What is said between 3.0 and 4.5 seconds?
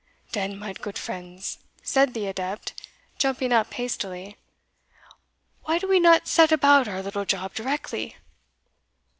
jumping up hastily,